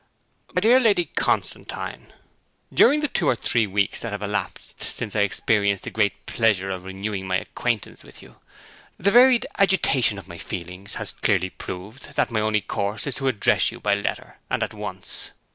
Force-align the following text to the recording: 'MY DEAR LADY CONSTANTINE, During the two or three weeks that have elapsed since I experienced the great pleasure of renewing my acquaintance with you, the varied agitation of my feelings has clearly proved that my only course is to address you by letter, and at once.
'MY 0.55 0.61
DEAR 0.61 0.79
LADY 0.79 1.05
CONSTANTINE, 1.15 2.11
During 2.73 3.01
the 3.01 3.07
two 3.07 3.29
or 3.29 3.35
three 3.35 3.67
weeks 3.67 3.99
that 4.01 4.11
have 4.11 4.23
elapsed 4.23 4.81
since 4.81 5.15
I 5.15 5.19
experienced 5.19 5.83
the 5.83 5.91
great 5.91 6.25
pleasure 6.25 6.71
of 6.71 6.85
renewing 6.85 7.27
my 7.27 7.37
acquaintance 7.37 8.03
with 8.03 8.23
you, 8.23 8.37
the 8.97 9.11
varied 9.11 9.45
agitation 9.59 10.17
of 10.17 10.27
my 10.27 10.39
feelings 10.39 10.95
has 10.95 11.11
clearly 11.11 11.51
proved 11.51 12.15
that 12.15 12.31
my 12.31 12.39
only 12.41 12.61
course 12.61 13.05
is 13.05 13.17
to 13.17 13.27
address 13.27 13.71
you 13.71 13.79
by 13.79 13.93
letter, 13.93 14.39
and 14.49 14.63
at 14.63 14.73
once. 14.73 15.33